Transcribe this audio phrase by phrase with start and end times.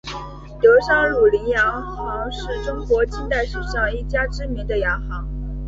[0.59, 5.23] 德商鲁麟洋行是中国近代史上一家知名的洋行。